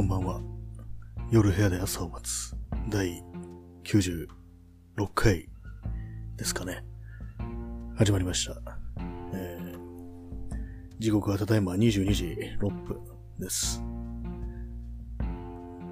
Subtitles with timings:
[0.00, 0.40] こんばんは。
[1.30, 2.56] 夜部屋で朝を待つ
[2.88, 3.22] 第
[3.84, 4.28] 96
[5.14, 5.46] 回
[6.38, 6.82] ですかね。
[7.96, 8.62] 始まりました。
[9.34, 10.58] えー、
[10.98, 12.98] 時刻はただいま22時6分
[13.38, 13.82] です。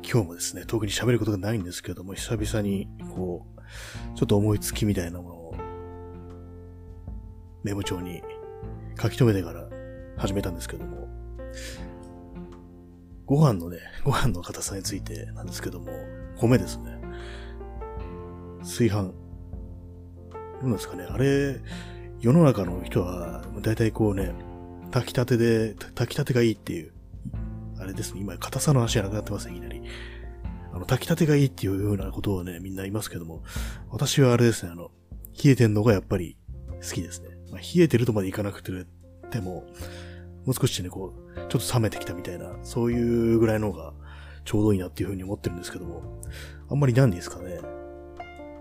[0.02, 5.54] 今日もですね、特に喋ることがないんですけども、久々に、こう、ちょっと思いつきみたいなものを、
[7.62, 8.22] メモ帳に
[8.98, 9.68] 書き留めてから
[10.16, 11.08] 始めたんですけども、
[13.28, 15.92] ご飯のね、ご飯の硬さについてなんですけども、
[16.38, 16.98] 米ですね。
[18.60, 19.02] 炊飯。
[19.02, 19.12] ど
[20.62, 21.04] うなんですかね。
[21.04, 21.60] あれ、
[22.20, 24.32] 世の中の人は、だいたいこうね、
[24.90, 26.92] 炊きたてで、炊きたてがいいっていう、
[27.78, 29.82] あれですね、今、硬さの話じゃなくなってますね、いきなり。
[30.72, 33.42] あの、炊きたてがいいっていうようなことをね、みんな言いますけども、
[33.90, 34.90] 私はあれですね、あの、
[35.44, 36.38] 冷えてんのがやっぱり
[36.80, 37.28] 好きですね。
[37.52, 39.64] まあ、冷えてるとまでいかなくても、
[40.48, 43.92] もう少しね、こう、ちょっと冷めてきたみたいな、そういうぐらいの方が
[44.46, 46.22] ちょうどいいなっていうふうに思ってるんですけども、
[46.70, 47.60] あんまりなんですかね。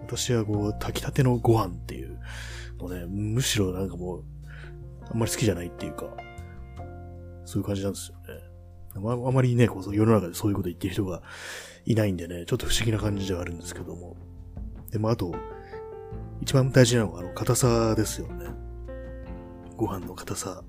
[0.02, 2.20] 私はこう、炊きたてのご飯っていう
[2.78, 4.24] のね、むしろなんかもう、
[5.10, 6.08] あんまり好きじゃないっていうか、
[7.46, 8.44] そういう感じなんですよね。
[8.96, 11.22] ああまりね、こう世の中でそういうこと言ってる人が
[11.86, 14.18] いないんでね、ちょっと不思議な感じではあるんですけども。
[14.92, 15.34] でもあと、
[16.42, 18.50] 一番大事なのがあの、硬さですよね。
[19.78, 20.66] ご飯の硬さ。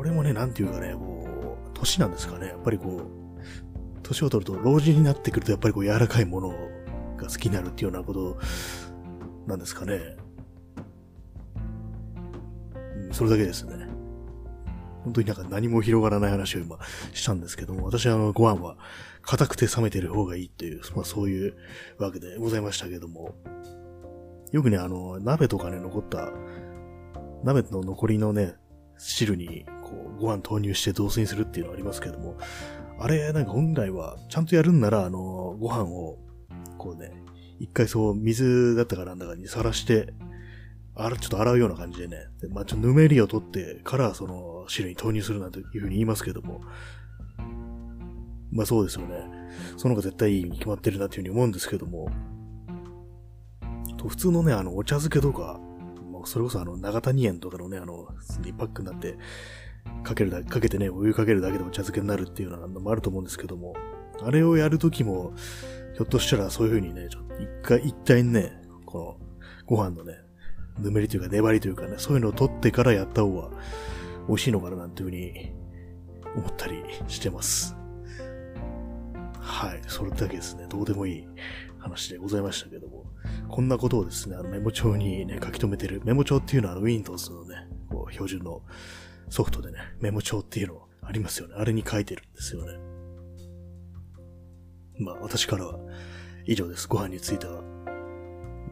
[0.00, 2.46] これもね、なんていうかね、こう、年なんですかね。
[2.46, 6.48] やっぱりこう、年を取ると、老人になってくると、やっぱりこう、柔らかいもの
[7.18, 8.38] が好きになるっていうようなこと
[9.46, 10.00] なんですかね。
[12.96, 13.88] うん、それだけですね。
[15.04, 16.78] 本当になんか何も広がらない話を今
[17.12, 18.78] したんですけども、私はあの、ご飯は
[19.20, 21.56] 硬くて冷めてる方がいいっていう、まあそういう
[21.98, 23.34] わけでございましたけども、
[24.50, 26.30] よくね、あの、鍋とかね、残った、
[27.44, 28.54] 鍋の残りのね、
[28.96, 32.36] 汁に、こう、ご飯投入して雑炊にするっていうのはありますけども、
[32.98, 36.18] あれ、なんか本来は、ちゃんとやるんなら、あの、ご飯を、
[36.78, 37.12] こうね、
[37.58, 40.12] 一回そう、水だったかなんだかにさらして、
[40.94, 46.62] あら、ちょっと洗うような感じでね、でまあ、ちょっとぬめりを取ってから、その、汁に投入するなんていうふうに言いますけども、
[48.52, 49.24] まあそうですよね。
[49.76, 52.10] その方が絶対いいに決まってるなっていうふうに思うんですけども、
[54.00, 55.60] と普通のね、あの、お茶漬けとか、
[56.10, 58.08] もうそれこそあの、長谷園とかのね、あの、
[58.42, 59.16] 2パックになって、
[60.02, 63.74] かけるだけ、かけてね、お湯かけるだけでお茶漬けになるっていうのもあると思うんですけども、
[64.22, 65.32] あれをやるときも、
[65.94, 69.26] ひょっとしたらそういう風にね、ちょっと一回、一体ね、この、
[69.66, 70.14] ご飯のね、
[70.78, 73.50] ぬめりというか粘りというかね、そういうのを取ってからやった方が
[74.28, 75.52] 美味しいのかななんていう風に
[76.36, 77.76] 思ったりしてます。
[79.38, 81.28] はい、それだけですね、どうでもいい
[81.78, 83.04] 話でございましたけども、
[83.48, 86.00] こんなことをですね、あのメモ帳にね、書き留めてる。
[86.04, 88.62] メモ帳っていうのはあの Windows のね、こう標準の
[89.30, 91.54] ソフトでね、メモ帳っていうのありますよね。
[91.56, 92.78] あれに書いてるんですよね。
[94.98, 95.78] まあ私からは
[96.46, 96.86] 以上です。
[96.88, 97.62] ご飯については。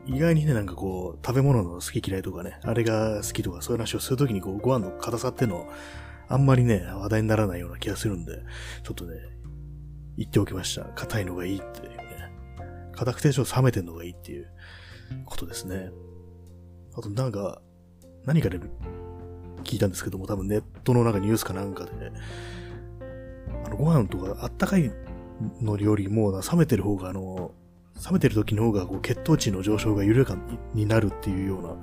[0.07, 5.69] 意外にね、なんかこう、食べ物の好き嫌いとかね、あれが好きとかそういう話をするときにこう、ご飯の硬さっての
[6.29, 8.43] あんまりね、話題にならないような気がするんで、
[8.83, 9.17] ちょっとね、
[10.17, 10.85] 言っておきました。
[10.85, 11.97] 硬いのがいいっていうね。
[12.93, 14.51] 硬くてちょっと冷めてんのがいいっていう
[15.27, 15.91] ことですね。
[16.97, 17.61] あとなんか、
[18.25, 18.59] 何かで
[19.65, 22.13] 聞いたんですけども、多分ネットのなんかニュースかなんかで、ね、
[23.65, 24.91] あの、ご飯とかあったかい
[25.61, 27.53] のよりも冷めてる方が、あの、
[28.05, 30.37] 冷めてる時の方がこう血糖値の上昇が緩やか
[30.73, 31.77] になるっていうような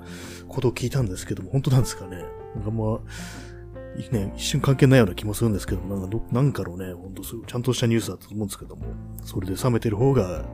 [0.48, 2.24] ことを聞いたんですけども、本当なんですかね？
[2.54, 8.86] なんかまあ、ね、一瞬関係ないような気もするんですけども、なんかど、なんかのね、ほんとちゃんとしたニュースだと思うんですけども、
[9.24, 10.46] それで冷めてる方が、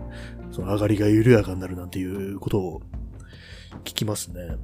[0.51, 2.83] その上がりが緩やかになるなんていうことを
[3.85, 4.57] 聞きますね。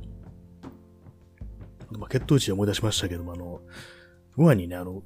[1.92, 3.60] まあ、血糖値で思い出しましたけども、あの、
[4.36, 5.02] ご飯にね、あの、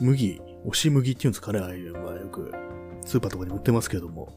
[0.00, 2.52] 麦、押し麦っていうんですかね、ああいう、まあよく、
[3.04, 4.32] スーパーとかに売ってますけども、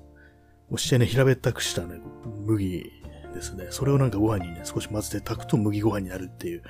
[0.70, 2.00] 押してね、平べったくしたね、
[2.46, 2.92] 麦
[3.34, 3.68] ですね。
[3.70, 6.64] それをなんかご飯にね、少し混ぜて炊くと麦ご飯になるっていう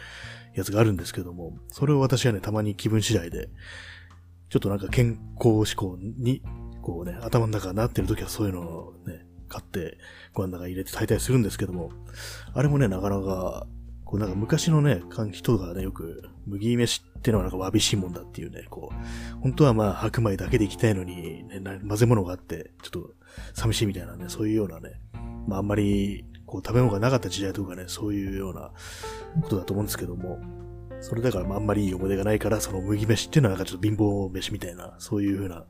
[0.56, 3.50] やつがあるんですけども、それを私はね、たまに気分次第で、
[4.50, 6.42] ちょっとなんか健康志向に、
[6.82, 9.98] こうね、頭の中がなってる時はそういうのをね、買って、
[10.34, 11.92] ご飯の中に入れて炊いたりするんですけども、
[12.54, 13.68] あれもね、なかなか、
[14.10, 23.14] こうなんか昔のね、人がね、よく、麦飯ってのはなんかわびしいもんだっていうね、こう、本当はまあ白米だけでいきたいのに、ね、混ぜ物があって、ちょっと
[23.54, 25.00] 寂しいみたいなね、そういうようなね、
[25.48, 28.72] まああんまり、こう食べ物がなかった時代とかね、そういうような
[29.44, 30.40] ことだと思うんですけども、
[31.02, 35.66] それだからまああんまりいい思い出がないから、その麦飯っていうのはなんかちょっと貧乏飯みたいな、そういうふうな、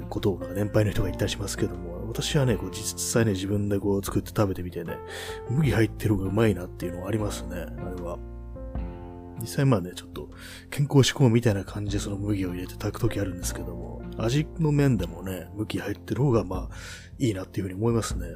[0.00, 4.96] ね、ことをなんか年配の人が言ったりしますけども、私はね、こう実際ね、自分でこう作って食べてみてね、
[5.48, 8.18] 麦入ってる方がうまいなっていうのはありますね、あれは。
[9.40, 10.30] 実際まあね、ちょっと
[10.70, 16.74] 健康志向みたいな感じでその麦を入れて炊くときあるんですけども、味の面でもね、麦入ってる方がまあ
[17.18, 18.26] いいなっていうふうに思いますね。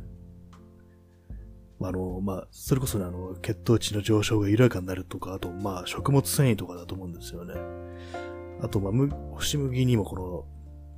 [1.81, 7.55] あの、まあ、それこそね、あの、血糖値の上昇が緩やかになるとか、あと、まあ、食物繊維とかだと思うんですよね。
[8.60, 10.44] あと、まあ、干し麦にもこの、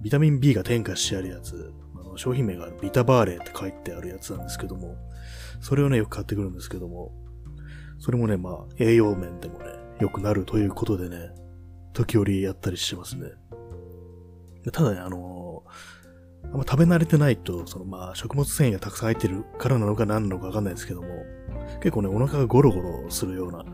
[0.00, 4.96] ビタミン B が添加してあるやつ、あの商品名がビタバーレーって書いてあるやつなんですけども、
[5.60, 7.12] それをね、よく買ってくるんですけども、
[7.98, 9.66] それもね、まあ、栄養面でもね、
[10.00, 11.30] 良くなるということでね、
[11.92, 13.30] 時折やったりしてますね。
[14.72, 15.64] ただね、あの
[16.44, 21.08] あんま食べ慣れてないと、そのまあ食物繊維がたくさん入ってるからなのか何なのかわかんないですけども、
[21.82, 23.64] 結構ね、お腹がゴロゴロするような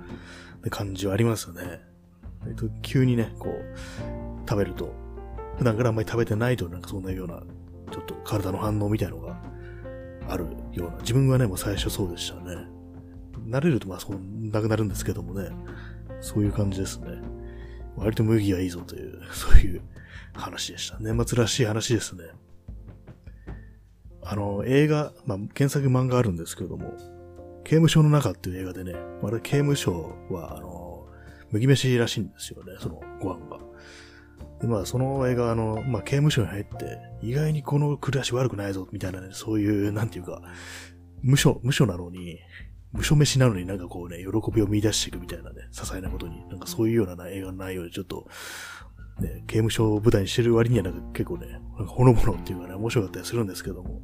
[0.71, 1.81] 感じはありますよね。
[2.83, 4.93] 急にね、こう、食べると、
[5.57, 7.43] 普段からあんまり食べてないとなんかそんなような、
[7.91, 9.41] ちょっと体の反応みたいのが
[10.29, 12.67] あるような、自分はね、もう最初そうでしたね。
[13.47, 15.51] 慣れるとまあそうなくなるんですけどもね、
[16.21, 17.07] そういう感じですね。
[17.97, 19.83] 割と麦がいいぞという、そういう
[20.35, 20.99] 話でした。
[21.01, 22.25] 年末らしい話ですね。
[24.23, 26.93] あの、映画、まあ、検索漫画あるんですけども、
[27.65, 31.07] 刑務所の中っていう映画でね、あれ刑務所は、あの、
[31.51, 33.56] 麦飯らしいんですよね、そのご飯が。
[34.61, 40.41] で、まあ、その映画、あの、まあ、刑務所に入って、意外にこの暮らし悪くないぞ、みたいなね、そういう、なんていうか、
[41.23, 42.39] 無所、無所なのに、
[42.93, 48.29] 無所飯なのになんかこうね、喜びを見出していくみたいなね、些細なことに、なんかそういうような映画の内容でちょっと、
[49.21, 54.03] ね、刑務所を舞台にしてる割にはなんか結構ね、なんかほのぼのっていうかね、面白かったりするんですけども、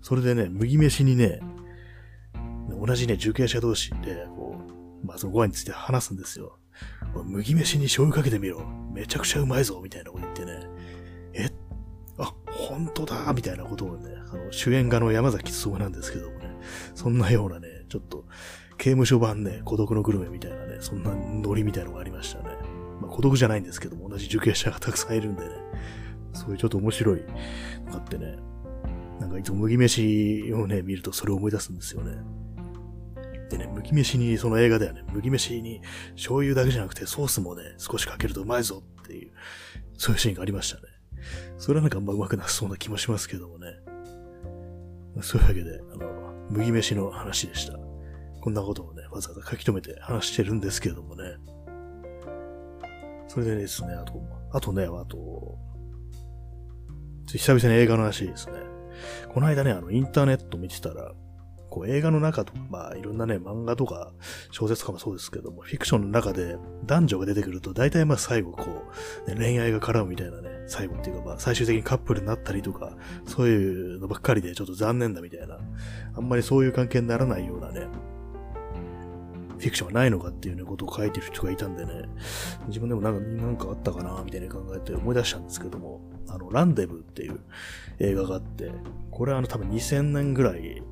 [0.00, 1.40] それでね、麦飯にね、
[2.84, 4.56] 同じね、受刑者同士で、こ
[5.02, 6.58] う、まあそのご飯について話すんですよ。
[7.24, 8.66] 麦飯に醤油かけてみろ。
[8.92, 10.68] めちゃくちゃうまいぞ、みたいなこと言ってね。
[11.34, 11.50] え？
[12.18, 16.50] あ、本当だみたいなことをね、あの、主演家の山崎努なんですけどもね、
[16.94, 18.24] そんなようなね、ちょっと、
[18.78, 22.56] 刑務所版ね、孤独のグルメみたいなね、そんなノリみたいなのがありましたね。
[23.00, 25.50] まあ、孤独じゃないんですけども、同じ受刑者がたくさんいるんでね、
[26.32, 27.20] そういうちょっと面白い
[27.84, 28.36] のがあってね、
[29.20, 32.16] なんかいつも麦飯をね、見るとそれを思い出すんですよね。
[33.50, 35.80] でね、麦飯に、その映画ではね、麦飯に
[36.14, 39.32] 醤油だけじゃなくてソースもね、少しかけるとうまいぞっていう、
[39.96, 40.82] そういうシーンがありましたね。
[41.58, 43.66] それはなんかあんまうまくなさそうな気もしますけどもね。
[45.22, 47.78] そういうわけで、あの、麦飯の話でした。
[48.40, 51.36] こんなことをね、わざわざ書き留めて話してるんですけれどもね。
[53.28, 55.58] それでですね、あと、あとね、あと、
[57.26, 58.54] 久々に映画の話ですね。
[59.32, 61.12] この間ね、あの、インターネット見てたら、
[61.74, 64.12] こう映画の中とか、まあいろんなね、漫画とか
[64.52, 66.56] 小説とかもそうですけども、フィクションの中で
[66.86, 68.84] 男女が出てくると、大体まあ最後こ
[69.26, 75.58] う、ね、恋愛が絡むみたいなね、最後っていうかまあ最終的にカップルになったりとか、そういうのばっかりでちょっと残念だみたいな、
[76.14, 77.88] あんまりそういう関係にならないようなね、
[79.58, 82.04] フィクションはないのかっていうね、ことを書いてる人がいたんでね、
[82.68, 87.40] 自分でもなんか、なんかあったかな、みたいに考えて思い出したんですけども、あの、ランデブっていう
[87.98, 88.70] 映画があって、
[89.10, 90.82] これはあの多分2000年ぐらい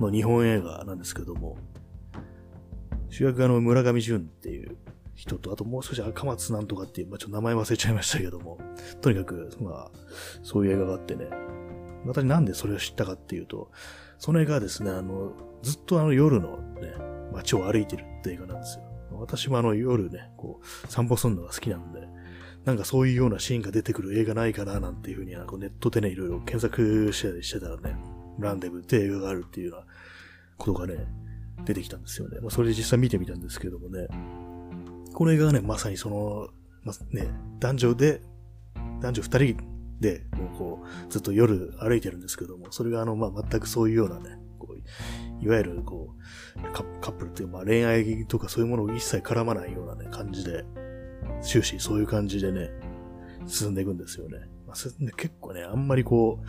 [0.00, 1.56] の日本映画なんですけども、
[3.08, 4.76] 主役があの村上淳っていう
[5.14, 8.58] 人と、あともう少し赤松なんとかっていう、まあ、ちょっと名前忘れちゃいましたけども、
[9.00, 9.90] とにかく、まあ、
[10.42, 11.26] そういう映画があってね、
[12.04, 13.70] 私なんでそれを知ったかっていうと、
[14.18, 15.32] その映画はですね、あの、
[15.62, 16.94] ずっとあの夜のね、
[17.32, 18.84] 街を歩いてるって映画なんですよ。
[19.12, 22.06] 私もあの夜ね、こう、散歩するのが好きなんで、
[22.64, 27.96] なんかそういうようなシーンが出てくる映画ないかななんていうふうにネットでね、いろいろ検索したりしてたらね、
[28.38, 29.86] ランデブって映画があるっていうような
[30.56, 31.06] ことがね、
[31.64, 32.38] 出てきたんですよね。
[32.40, 34.08] まあ、それで実際見てみたんですけどもね、
[35.14, 36.48] この映画がね、まさにその、
[36.82, 37.28] まあ、ね、
[37.58, 38.20] 男女で、
[39.00, 39.56] 男女二人
[40.00, 46.14] で、もうこう、ずっと夜歩いてるんですけども、それがあの、まあ、全くそういうようなね、こう、いわゆるこ
[46.56, 50.64] う、カップルっていう、まあ、恋愛とかそういうものを一切絡まないようなね、感じで、
[51.42, 52.70] 終始そういう感じでね、
[53.46, 54.38] 進んでいくんですよね。
[55.16, 56.40] 結構ね、あんまりこ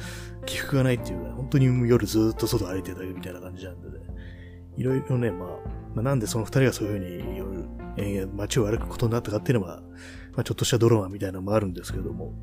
[0.42, 4.06] う、起伏がないっていうか、本当に夜ずっと外歩いてるだけみたいな感じなんでね、
[4.78, 5.50] いろいろね、まあ、
[5.96, 7.66] まあ、なんでその二人がそういうふうに夜、
[7.98, 9.82] えー、街を歩くことになったかっていうのは、
[10.34, 12.34] まあ、ちょっとしたドラマみたいなのもあるんですけども、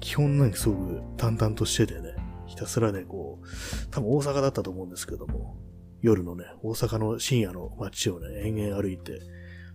[0.00, 3.46] 基本なんかすごく淡々としててね、ひたすらね、こう、
[3.90, 5.56] 多分大阪だったと思うんですけども、
[6.02, 9.20] 夜のね、大阪の深夜の街をね、延々歩いて、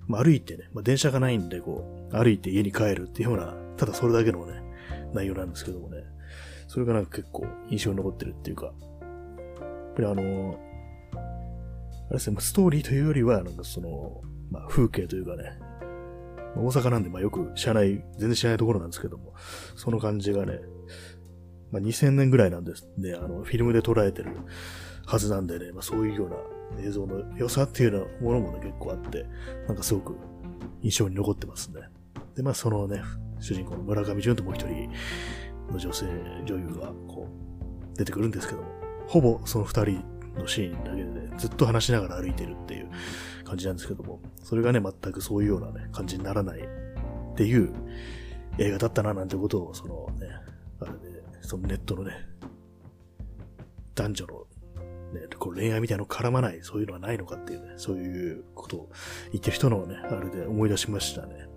[0.07, 4.58] まあ、歩いてね、まあ、電車がないんで、こう、歩いて家に帰るっていうような、ただそれだけのね、
[5.13, 6.03] 内容なんですけどもね、
[6.67, 8.75] それがなんか結構印象に残ってるっていうか、やっ
[9.95, 10.59] ぱりあの、
[12.09, 15.59] あれですね、ストーリーというよりは、なんかその、まあ、風景というかね、
[16.55, 19.33] 大阪なんで、まあよく知らない、全然知らないところなんですけども、
[19.75, 20.59] その感じがね、
[21.71, 24.31] まあ2000年ぐらいなんですね、あの、フィルムで捉えてる
[25.05, 29.25] はずなんでね、まあそういうような映像の良さっていうようなものもね、結構あって、
[29.67, 30.15] なんかすごく
[30.81, 31.81] 印象に残ってますね。
[32.39, 33.03] で、まあそのね、
[33.41, 34.89] 主人公の村上淳ともう一人
[35.69, 36.05] の女性
[36.45, 38.67] 女優がこう出てくるんですけども、
[39.07, 40.03] ほぼその二人
[40.37, 42.89] のシーンだけで、ね、ずっと話しながら歩いてるっていう
[43.43, 47.73] 感じなんですけども、それがね、全くそういうようなね、感じにならないっていう
[48.57, 50.27] 映画だったななんてことを、そのね、
[50.79, 52.13] あれで、そのネットのね、
[53.95, 54.33] 男女の
[55.11, 58.89] ね、こう恋愛みたいなの絡まない、そういうのはないのかっていうね、そういうことを
[59.33, 61.48] 言ってる人のね、あれで思い出しましたね。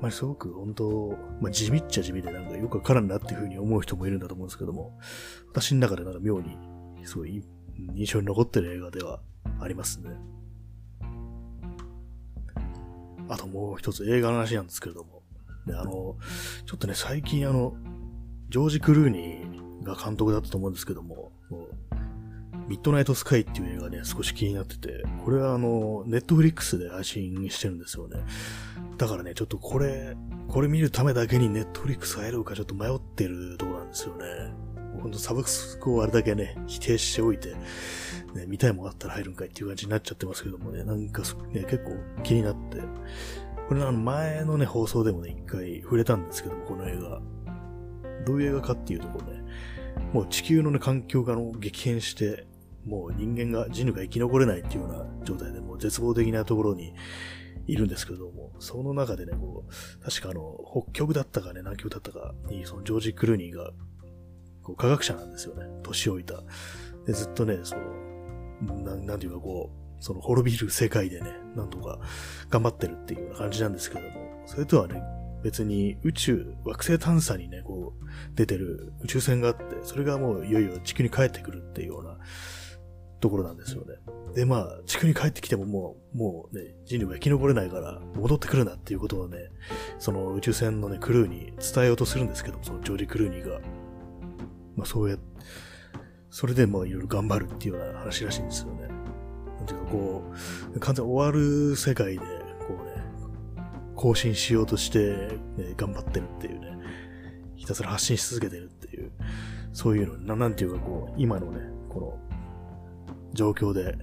[0.00, 4.98] まあ、すごく本当、まあ、地味っちゃ地味でなんかよくわからんなっていうふうに思う人もいるんだと思うんですけども、
[5.50, 6.56] 私の中でなんか妙に、
[7.04, 7.42] すごい
[7.94, 9.20] 印象に残ってる映画では
[9.60, 10.10] ありますね。
[13.28, 15.22] あともう一つ映画の話なんですけれども、
[15.68, 16.16] あの、
[16.66, 17.74] ちょっとね、最近あの、
[18.48, 21.32] ジョージ・クルーニーが監督だったと思うんですけど、も
[22.68, 28.18] ミッドナイトスカイっていう映画ね、少し気になってて、これはあの、ネットフリックスで配信してるんですよね。
[28.98, 30.16] だからね、ちょっとこれ、
[30.48, 34.24] これ見るためだけにネットフリックス入るかちょっと迷ってるところなんですよね。
[35.00, 37.54] ほんとサブスクをあれだけね、否定しておいて、
[38.34, 42.82] ね、見たいものあったら入るんかいっていう感じになっちゃってますけどもね、なんかね、結構気になって、
[43.68, 47.22] これあの前のね、放送でもね、一回触れたんですけども、この映画。
[48.26, 49.42] どういう映画かっていうとこね、
[50.12, 52.47] もう地球のね、環境がの激変して、
[52.84, 56.94] もう人間が、人類が生き残れないっていうような状態で、もう絶望的なところに
[57.66, 63.72] いるんですけども、その中でね、こう、確かあの、北極だったかね、南極だったかに、そのジョージ・クルーニーが、
[64.62, 65.66] こう、科学者なんですよね。
[65.82, 66.42] 年老いた。
[67.06, 71.98] で、ずっとね、その、ななんていうかこう、その滅びる世界でね、なんとか
[72.50, 75.02] 頑張ってるっていうような感じなんですけども、それとはね、
[75.42, 78.04] 別に宇宙、惑星探査にね、こう、
[78.34, 82.18] 出てる宇宙船があって、それがもういよいよ地球に帰ってくるっていうような
[83.20, 83.94] ところなんですよね。
[84.34, 89.38] で、まあ、地球に帰ってきてももう、もうね、人類は生き残れないから戻ってくるなっていうことをね、
[89.98, 93.60] その宇宙船のね、クルーに伝えようとするんですけども、そのジョージ・クルーニーが。
[94.76, 95.16] まあ、そうや、
[96.30, 98.88] それでまあ、いろいろ頑張るっていうような話らしいんですよね。
[99.56, 100.22] なんていうかこ
[100.74, 102.24] う、完全終わる世界で、こ
[102.80, 103.62] うね、
[103.96, 106.78] 更新しようとして、ね、頑張ってるっていうね、
[107.56, 109.10] ひたすら発信し続けてるっていう、
[109.72, 112.27] そういうの、ななんていうかこう、今のね、この、
[113.38, 113.96] 状況で、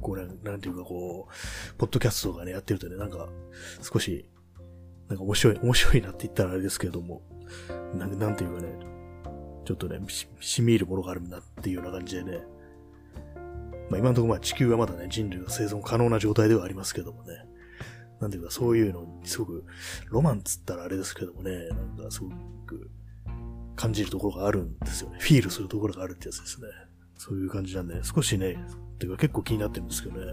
[0.00, 3.28] こうね、なんていうかこう、ポッドキャストとかね、やってるとね、なんか、
[3.82, 4.26] 少し、
[5.08, 7.20] なんか面白い、面白いなって言ったらあれですけれども、
[7.94, 8.68] なんなんていうかね、
[9.66, 12.46] ちょっとね、し、しみ入るものがあるんだっていうような感じでね、
[13.90, 17.44] まあ今のところまあ地球はまだね、人類が生存可能な状態ではありますけどもね、
[18.18, 19.64] なんていうかそういうのにすごく、
[20.08, 22.30] ロマンつったらあれですけどもね、なんかすご
[22.64, 22.90] く
[23.76, 25.18] 感じるところがあるんですよね。
[25.20, 26.68] フィールするところがあるってやつですね。
[27.16, 28.58] そういう感じなんで、少しね、
[28.98, 30.32] てか結構気になってるんですけどね。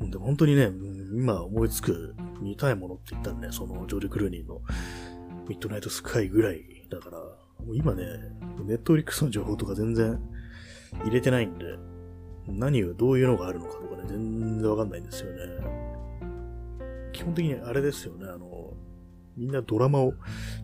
[0.00, 0.70] でも本当にね、
[1.14, 4.60] 今思いつく見たいものって言ったらね、そのジョージ・クルーニーの
[5.48, 8.04] ミッドナイトスカイぐらいだから、もう今ね、
[8.66, 10.20] ネットフリックスの情報とか全然
[11.02, 11.64] 入れてないんで、
[12.46, 15.38] 何を、どういうのがあるのかとかね、全然わかんないんですよね。
[17.12, 18.53] 基本的にあれですよね、あの、
[19.36, 20.14] みんなドラマを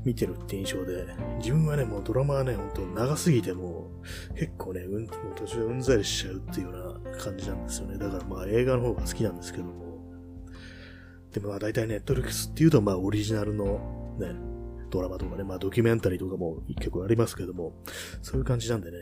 [0.05, 1.07] 見てるって印象で、
[1.39, 3.91] 自分はね、もうドラマはね、ほんと長すぎても
[4.35, 7.99] 結構ね、うん、もう途中でうんざりしちゃうっていうような感じなんですよね。
[7.99, 9.91] だからまあ映画の方が好きなんですけども。
[11.33, 14.35] でもまあ大体ネットリックスっていうとまあオリジナルのね、
[14.91, 17.73] ドラマとかね、まあドキュメンタリーとかも結構ありますけども、
[18.23, 18.97] そういう感じなんでね、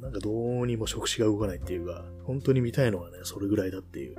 [0.00, 4.16] なんかどうにも触手が動かないっていうか、本当に見たいのはね、それぐらいだっていう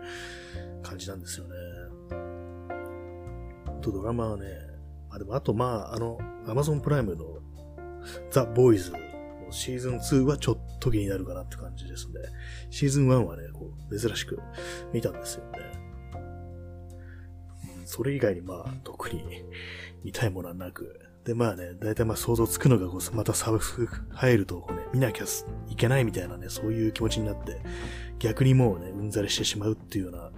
[0.81, 1.53] 感じなんですよね。
[3.91, 4.45] とドラマはね、
[5.09, 6.17] あ、でもあとまあ、あの、
[6.47, 7.25] アマゾンプライムの
[8.31, 8.97] ザ・ボーイズの
[9.49, 12.13] シーズン2はちょっと気になるかなって感じですね。
[12.69, 14.39] シーズン1はね、こう、珍しく
[14.93, 15.59] 見たんですよね。
[17.85, 19.23] それ以外にまあ、特に
[20.03, 25.25] 見たいものはなく、で、まあね、だいたいまあ想像つくのがこう、またサブスク入ると、こうね、見なきゃ
[25.69, 27.61] いけないみたいなね、そういう気持ちになって、
[28.19, 30.31] 逆にもうね、うんざりしてしまうっていうような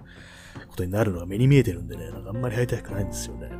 [0.66, 3.50] ことになるのが目に見えてるんでね、なんかあんまり入りたくないんですよね。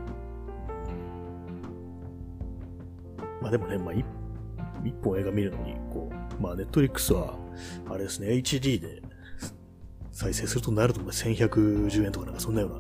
[3.41, 4.05] まあでもね、まあ一
[5.03, 7.37] 本映画見るのに、こう、まあネットリックスは、
[7.89, 9.03] あれですね、HD で
[10.13, 12.77] 再生するとなると1110円とかなんかそんなような、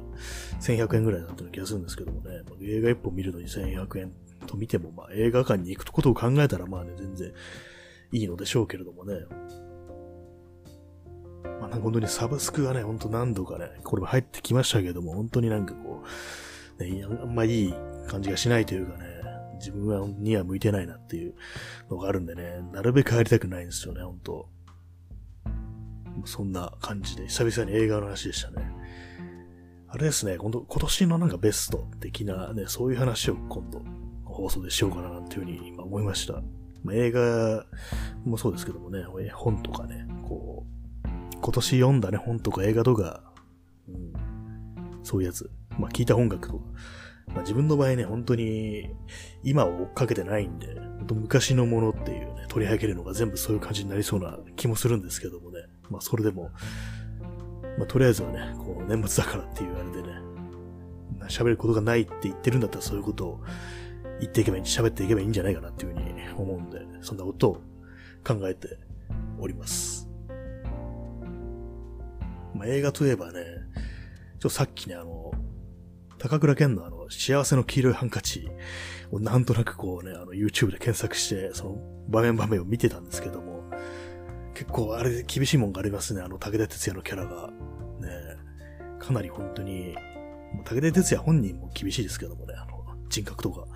[0.60, 4.12] 1100円ぐらいだったような気がするんですけどもね、まあ、映画一本見るのに1100円
[4.46, 7.32] と見ても、まあ映画館に行くことを考えたらまあね、全然
[8.12, 9.14] いいのでしょうけれどもね。
[11.44, 16.02] まあ、なんか本当にサブスクがね、ほんと何度かね、これも入ってきましたけども、本当になんかこ
[16.78, 17.74] う、ね、あんまいい
[18.08, 19.04] 感じがしないというかね、
[19.58, 21.34] 自分はには向いてないなっていう
[21.90, 24.48] のがあるんでね、なるべく入りたくないんですよね、本当
[26.24, 28.72] そんな感じで、久々に映画の話でしたね。
[29.88, 33.82] あれですね、今度、今年のなんかベスト的なね、そういう話を今度、
[34.24, 36.42] 放送でしようかななんていうふうに今思いました。
[36.82, 37.66] まあ、映画
[38.24, 39.04] もそうですけどもね、
[39.34, 40.06] 本とかね、
[41.40, 43.32] 今年読んだね、本とか映画とか、
[43.88, 44.12] うん、
[45.02, 46.64] そういうやつ、まあ聞いた音楽とか、
[47.28, 48.90] まあ、自分の場合ね、本当に
[49.42, 55.60] 今を追っかけてないんで、本当昔のものっていうね、取り上げるのが全部そういう感じになりそうな気もするんですけどもね。
[55.88, 56.50] まあそれでも、
[57.78, 60.14] まあとりあえずはね、こう年末だからっていうあれでね、
[61.28, 63.40] 喋ることがないって言ってるんだったらそういうことを
[64.20, 66.04] 言っていけばいい、喋っていけばいいんじゃないかなっていうふうに
[66.36, 67.54] 思うんで、そんなことを
[68.26, 68.78] 考えて
[69.38, 70.09] おります。
[72.54, 73.50] まあ映画といえばね、ちょ
[74.36, 75.32] っとさっきね、あの、
[76.18, 78.48] 高倉健のあの、幸せの黄色いハンカチ
[79.10, 81.76] をなんとなくこうね、あの、YouTube で検索して、その
[82.08, 83.64] 場面場面を見てたんですけども、
[84.54, 87.50] 結構あれ厳しいもんがありますね、あの、武田鉄矢のキャラが。
[88.00, 88.08] ね、
[88.98, 89.94] かなり本当に、
[90.64, 93.66] 武田鉄矢本人も厳しいですけどもね、あの、人格とか。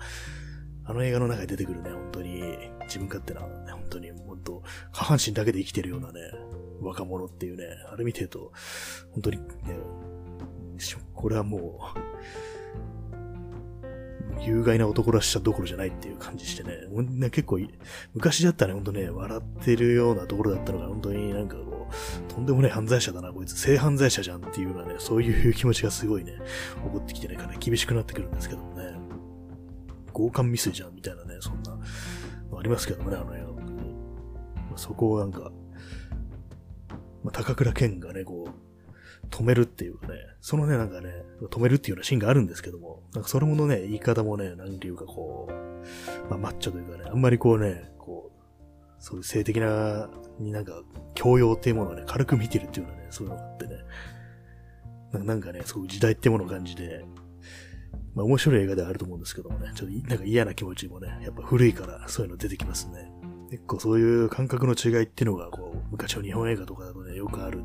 [0.87, 2.43] あの映画の中に出てくるね、本当に、
[2.83, 6.19] 自分勝手な、ね、本当に、本当、下半身だけで生きてるようなね、
[6.81, 8.51] 若者っていうね、あれ見てると、
[9.11, 9.45] 本当にね、
[11.13, 11.99] これはもう、
[14.41, 17.59] 有害な男らしさどころじゃないっていう感じしてね、ね結構、
[18.13, 26.33] 昔だったらね、ほんとね、笑ってるようなところだったのが、本当になんかこう、とんでもない犯罪者だな、こいつ、性犯罪者じゃんっていうようなね、そういう気持ちがすごいね、
[26.83, 28.93] 起こってきてね、かなり厳しくなってくるんですけどもね、
[30.13, 31.77] 強姦未遂じゃんみたいなね、そんな、
[32.57, 33.93] ありますけどもね、あの映画、本当に。
[34.55, 35.51] まあ、そこをなんか、
[37.25, 41.09] まあ、高倉健がね、こう、止めるっていうかね、そのね、なんかね、
[41.41, 50.83] 止めるっていうようなシーンがあるんですけども、なんかそれものね、言い方もね、なんていうかこう、まあマッチョというかね、あんまりこうね、こう、そういう性的な、になんか、
[51.15, 57.03] 教養っていうものをね、軽く見てるっていうのはね、そういうのがあってね、なんかね、そういう時代ってものを感じで、
[58.13, 63.11] まあ面白い映画ではあると思うんですけどもね、ちょっとなんか嫌な気持ちもね、やっぱ古いからそういうの出てきますね。
[63.49, 67.63] 結構そういう感覚の違いっていうのが、こう、昔の日本映画とかだとよくある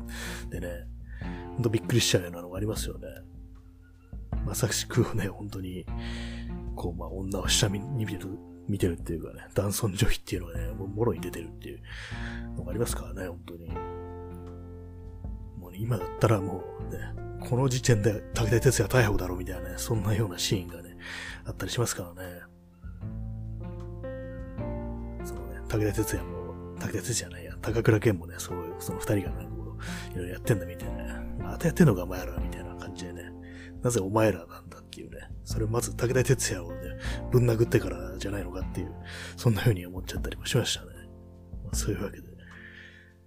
[0.49, 0.87] でね、
[1.55, 3.07] ほんとびっくりしちゃうようなのがありますよね。
[4.45, 5.85] まさしくね、本当に、
[6.75, 8.29] こう、まあ、女を下見に見てる、
[8.67, 11.81] 見てるっていうかね、男尊女卑っていうのがね、ももろに出てるっていう
[12.57, 13.69] のがありますからね、本当に。
[15.57, 16.99] もうね、今だったらもうね、
[17.47, 20.97] この時点で武田鉄矢逮捕だろうみたいなね、そんなようなシーンがね、
[21.45, 22.41] あったりしますからね。
[25.23, 31.21] そのね、武田鉄矢も、武田鉄矢じゃないや、高倉健もね、そういう、その二人がね、こう、いろいろやってんだみたいな
[31.51, 33.31] またやってんのかお前らみたいな感じでね。
[33.83, 35.17] なぜお前らなんだっていうね。
[35.43, 36.77] それまず武田鉄矢をね、
[37.31, 38.93] ぶん殴ってからじゃないのかっていう、
[39.35, 40.87] そんな風に思っちゃったりもしましたね。
[41.63, 42.27] まあ、そういうわけで、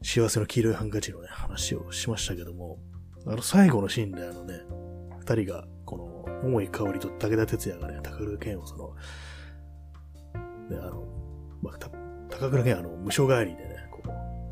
[0.02, 2.78] 幸せの黄色いハンカチのね、話をしましたけども、
[3.26, 4.60] あの最後のシーンであのね、
[5.18, 6.04] 二人が、この、
[6.42, 8.94] 桃井香りと武田鉄矢がね、高倉健をその、
[10.70, 11.06] ね、あの、
[11.62, 11.78] まあ、
[12.30, 13.73] 高倉健あの、無償帰りでね、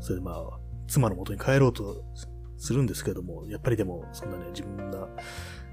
[0.03, 2.03] それでまあ、妻の元に帰ろうと
[2.57, 5.07] するんですけども、やっぱりでも、そんなね、自分が、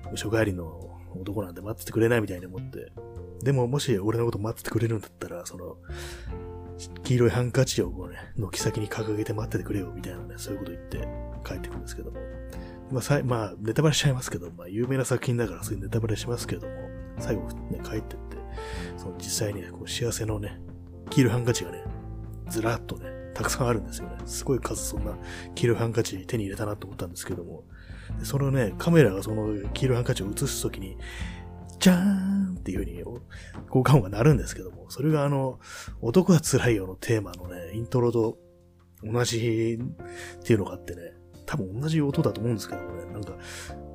[0.08, 2.92] 無所帰りの男なんて待っててくれないみたいに思って、
[3.42, 5.76] でももし俺のこと待っててくれるんだったら、その、
[7.02, 11.08] 黄色いハンカチをこうね、軒先に掲げて待っててくれよ、みたいなね、そういうこと言って
[11.44, 12.18] 帰ってくるんですけども。
[12.92, 16.74] まあ、さまあ、ネタバレしちゃいますけど、まあ、有名な作品だからそういうネタバレしますけども、
[17.18, 18.36] 最後ね、帰ってって、
[18.96, 20.60] その実際にね、こう幸せのね、
[21.10, 21.82] 黄色いハンカチがね、
[22.48, 24.16] ずらっとね、たくさんあるんですよね。
[24.26, 25.16] すごい数そんな
[25.54, 27.64] 黄色いハンカチ手に入れたなと思ったんですけども、
[28.22, 30.98] そのね、カメラがその黄色いハンカチを映すときに、
[31.78, 33.02] じゃーんっていう風に
[33.70, 35.58] 効果音が鳴るんですけども、それがあの、
[36.02, 38.36] 男は辛いよのテーマのね、イントロと
[39.02, 41.14] 同じっていうのがあってね、
[41.46, 43.32] 多分同じ音だと思うんですけどもね、なんか、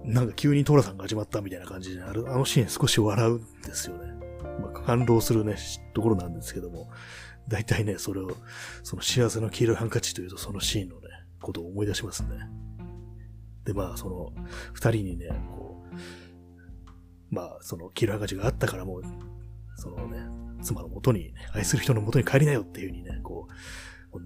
[0.04, 4.12] なんか急にトラさんが始まったみたいな感じで、あのシーン少し笑うんですよね。
[4.60, 5.56] まあ、感動するね、
[5.94, 6.90] ところなんですけども、
[7.48, 8.36] 大体ね、それを、
[8.84, 11.10] その幸せの黄色いハンカチというとそのシーンのね、
[11.42, 12.30] ことを思い出しますね。
[13.66, 14.34] で、まあ、その、
[14.74, 19.02] 二人にね、こう、まあ、その黄色いハンカチがあったからもう、
[19.76, 20.20] そのね、
[20.62, 23.54] 妻の元に、愛する人の元に帰りなよっていう風にね、こう、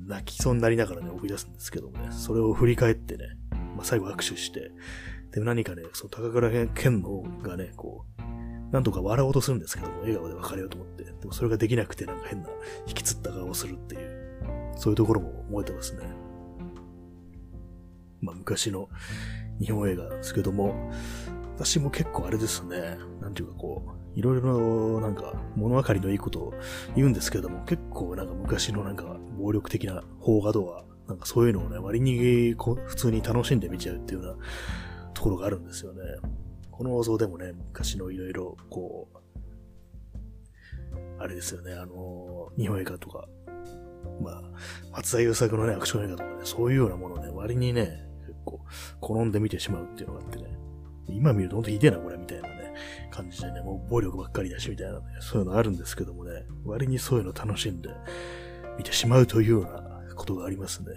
[0.07, 3.25] 泣きそうになりながらね、送り出すんですけどもね、それを振り返ってね、
[3.75, 4.71] まあ、最後握手して、
[5.31, 8.21] で、何かね、その高倉健のがね、こう、
[8.71, 12.49] なんとか笑おうとするんですけども、笑顔で別れようと思って、でもそれができなくてなんか変な
[12.87, 14.41] 引きつった顔をするっていう、
[14.75, 16.03] そういうところも覚えてますね。
[18.21, 18.89] まあ昔の
[19.59, 20.91] 日本映画ですけども、
[21.55, 26.53] 私も結構あれですね、なんていうかこう、いろいろなんか物分かりのいいことを
[26.95, 34.43] 言うんですけども、結構なんか昔のなんか暴力的な邦画とは、なんかそういうのをね、割にこう普通に楽しんで見ちゃうっていうような
[35.13, 36.01] ところがあるんですよね。
[36.79, 39.17] この放送でもね、昔のいろいろ、こう、
[41.21, 43.27] あれですよね、あの、日本映画とか、
[44.23, 44.43] まあ、
[44.93, 48.61] 松田優作のね、アクション映画とかね、そういうようなものをね、割にね、結構、
[49.01, 50.57] 好んで見てしまうっていうのがあってね、
[51.09, 52.73] 今見るとほんとひでえな、これ、みたいなね、
[53.11, 57.89] 感じでね、もう暴力ばっかりだし、みたいなね、そういうのあるんですけどもね、割にそういうの楽しんで
[58.77, 60.93] 見てしまうというようなことがありますね。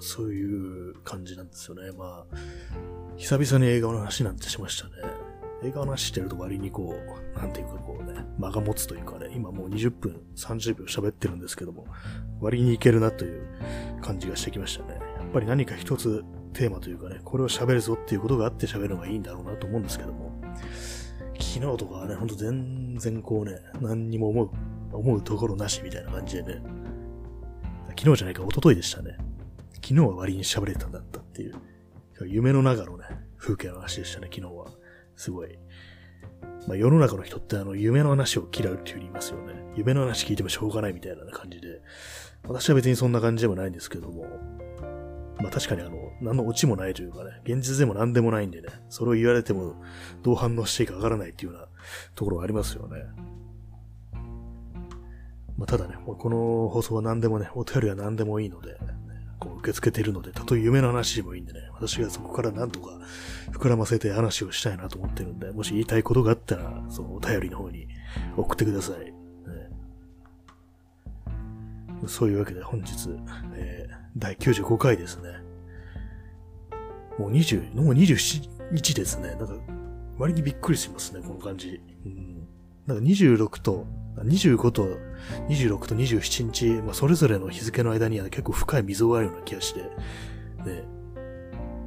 [0.00, 1.90] そういう感じなんですよね。
[1.96, 2.36] まあ、
[3.16, 4.92] 久々に映画の話なんてしましたね。
[5.62, 11.86] 映画の話してると割にこう、なんていうかこうね、間が持つというかね、今もう20分、30秒喋ってるんですけども、
[12.40, 13.46] 割にいけるなという
[14.02, 14.94] 感じがしてきましたね。
[14.94, 20.32] やっぱり何か一つテーマというかね、これを喋るぞっていうことがあって喋るのがいいんだろうなと思うんですけども、
[21.40, 24.50] 昨日とかはね、ほんと全然こうね、何にも思う、
[24.92, 26.62] 思うところなしみたいな感じでね、
[27.96, 29.16] 昨日じゃないか、一昨日でしたね。
[29.74, 31.54] 昨日は割に喋れたんだったっていう、
[32.26, 33.04] 夢の中のね、
[33.36, 34.66] 風景の話でしたね、昨日は。
[35.16, 35.58] すごい。
[36.66, 39.54] まあ、世の中の人ってあの、夢の話を嫌うっていう風に言いますよね。
[39.76, 41.80] 夢の話聞いてもしょうがないみたいな感じで。
[42.46, 44.26] 私は別にそんな感じでもないんですけども。
[45.40, 49.74] まあ確かにあの、何のオチもないというかね、現実でも何でもないんでね、それを言われても
[50.22, 51.68] どう反応していいかわからないっていうような
[52.14, 53.04] ところがありますよね。
[55.56, 58.76] まあただね、この放送は何でもね、お便りは何でもいいので、
[59.38, 62.98] こう受け付けているので、たとえ夢の話でもいいんでね、私がそこから何とか
[63.52, 67.86] 膨らませて話をしたいなと思ってるんで、もし言いたいことがあったら、そのお便りの方に
[68.36, 69.04] 送ってください。
[69.04, 69.12] ね、
[72.06, 73.08] そういうわけで本日、
[73.54, 75.30] えー、第95回ですね。
[77.18, 79.36] もう20、もう27日ですね。
[79.36, 79.54] なんか、
[80.18, 81.80] 割にびっくりしますね、この感じ。
[82.04, 82.48] うん、
[82.86, 84.86] なんか26と25と
[85.48, 90.84] 26と27日、まあ、それぞれの日付の間には結構深い溝があるような気がして、ね、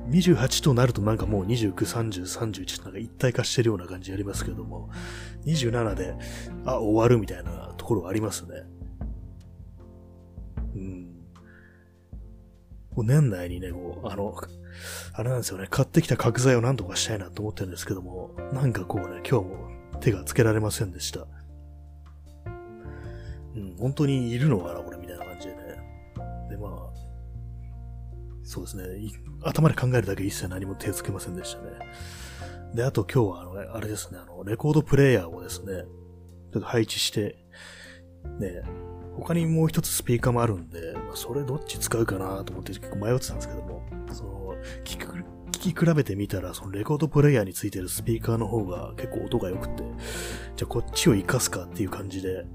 [0.10, 4.90] 28となるとなんかもう29、30、31なんか一体化してるような感じありますけども、
[5.46, 6.16] 27で、
[6.66, 8.64] あ、終わるみたいなところがありますね。
[10.76, 11.14] うん。
[12.96, 14.34] こう年内にね、こう、あの、
[15.14, 21.28] あれなんですよね、買ってきた角材を何とかしたいなと思ってるんですけども、なんかこうね、今日も手がつけられませんでした。
[23.58, 25.62] うん、本当にいるのかな、これ、みたいな感じでね。
[26.50, 27.08] で、まあ、
[28.44, 28.84] そうですね、
[29.42, 31.72] 頭で考えるだけ一切何も手つけませんでしたね。
[32.76, 35.84] で、あと今日は、あの、あれですね、あの、レコードプレイヤーをですね、
[36.54, 37.36] ちょっと配置して、
[38.40, 38.62] ね、
[39.16, 49.84] 他にもう一つスピーカーもあるんで、まあ、それどっち使うかなと思って結構迷ってたんですけども、その、聞く、聞き比べてみたら、そのレコードプレイヤーについてるスピーカーの方が結構音が良くて、
[50.56, 52.46] じゃあこっちを活かすかっていう感じで、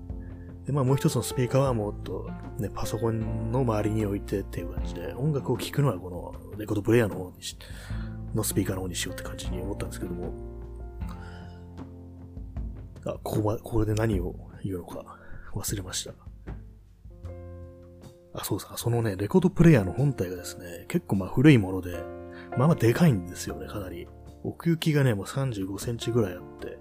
[0.66, 7.57] で、まあもう一つのスピーカーはもっとね、パソコンの周りに置いてっていう感じで、音楽を聴くのはこのレコードプレイヤーの方にし、
[8.35, 10.33] のスピーカーの方にしようって感じに思ったんですけども、
[13.05, 15.18] あ、ここま、ここで何を言うのか
[15.55, 16.12] 忘れました。
[18.35, 22.03] あ、そうさ、そのね、レコードプレイヤーの本体がですね、結構まあ古いもので、
[22.57, 24.09] まあまあでかいんですよね、かなり。
[24.44, 26.71] 奥行きがね、もう35センチぐらいあって、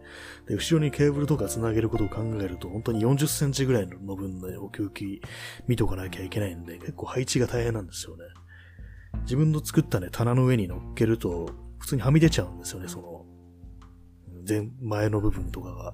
[0.47, 5.21] で、後ろにケーブルとか繋げることを考えると、本当に40センチぐらいの分の奥行き
[5.67, 8.23] 見とかなきゃいけないんで、結構配置が大変なんですよね。
[9.23, 13.25] 自分の作ったね、棚の上に乗っけると、普通にはみ出ちゃうんですよね、その、
[14.47, 15.93] 前、前の部分とかが。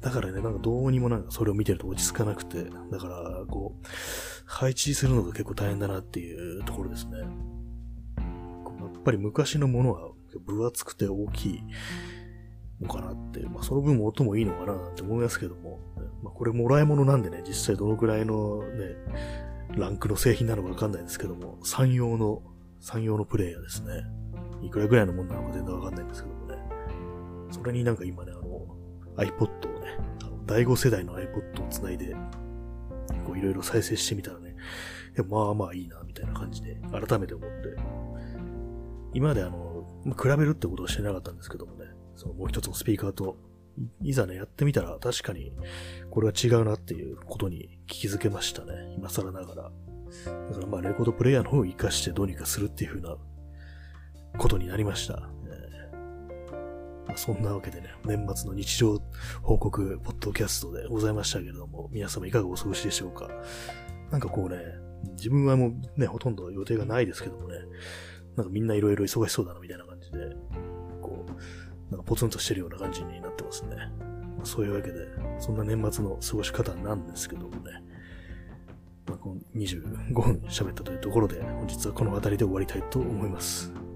[0.00, 3.86] だからね、なんかどうにもなんかそれを見てると落ち着かなくて、だから、こう、
[4.44, 7.18] 配置するのが結構大変だなっていうところですね。
[7.18, 10.10] やっぱり昔のものは
[10.44, 11.62] 分厚くて大きい
[12.80, 15.80] のかなって、まあその分音もいいのかなって思いますけども、
[16.22, 18.96] まあこれもらい物なんでね、実際どのくらいのね、
[19.76, 22.42] ランクの製品なのかわかんないですけども、産用の、
[22.80, 24.04] 産用のプレイヤーですね。
[24.62, 26.56] いくらぐらいのもんなのか全然わかんないんですけどもね。
[27.50, 28.66] それになんか今ね、あの、
[29.16, 32.14] iPod をね、あの第5世代の iPod を繋いで、
[33.24, 34.56] こういろいろ再生してみたらね、
[35.16, 37.76] いやまあまあいいな、みたいな感じで、改めて思って、
[39.14, 41.85] 今まであの、比べるってことをしてなかったんですけどもね、
[42.16, 43.36] そのもう一つのスピーカーと、
[44.02, 45.52] いざね、やってみたら確かに
[46.10, 48.72] これは違うなっていうことに気づけましたね。
[48.96, 49.70] 今更ながら。
[50.50, 53.16] だからまあレコードプレイヤーの方を活かしてどうにかするっていう風な
[54.38, 55.28] ことになりました。
[57.06, 59.00] まあ、そんなわけでね、年末の日常
[59.42, 63.30] 報告ポッドキャストでございましたけれども、皆様いかがお過ごしでしょうか。
[64.10, 64.56] なんかこうね、
[65.12, 67.58] 自分はもうね、ほとんど予定がないですけどもね、
[68.36, 70.18] なんかみんないろいろ忙しそうだなみたいな感じで、
[71.90, 73.76] なんかポツンとしてるような感じになってますね。
[74.36, 75.06] まあ、そういうわけで、
[75.38, 77.82] そんな年末の過ごし方なんですけどもね。
[79.06, 83.72] まあ、この25分喋ったというところで、本日はこの辺りで終わりたいと思います。
[83.74, 83.86] えー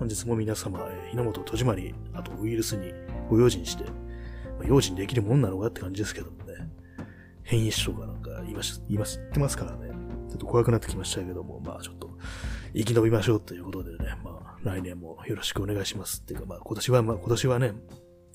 [0.00, 2.90] 本日も皆様、えー、日の本戸締まり、あとウイルスに
[3.28, 3.90] ご用心して、ま
[4.64, 6.70] あ、用心できるもんなのかって感じですけどもね、
[7.42, 9.90] 変異種とかなんか言いまし、言います、言ってますからね、
[10.30, 12.16] ちょっと怖くなってきましたけども、まあちょっと、
[12.74, 14.29] 生き延びましょうということでね、まあ
[14.62, 17.72] 来年もよろしくお願いしますっていうか、まあ今年は、まあ今年はね、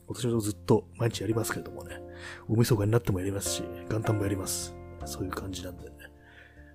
[0.07, 1.99] 今年もずっと毎日やりますけれどもね、
[2.47, 4.75] 大晦日になってもやりますし、元旦もやります。
[5.05, 5.91] そういう感じなんでね、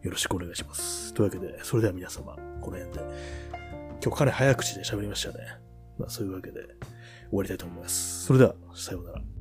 [0.03, 1.13] よろしくお願いします。
[1.15, 3.01] というわけで、それでは皆様、この辺で、
[4.03, 5.45] 今日かなり早口で喋りましたね。
[5.99, 6.69] まあそういうわけで終
[7.33, 8.27] わりたいと思います。
[8.27, 9.40] それでは、さようなら。